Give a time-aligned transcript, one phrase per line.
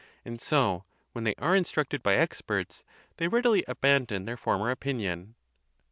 [0.25, 2.83] And so, when they are instructed by experts,
[3.17, 5.35] they readily abandon their former opinion.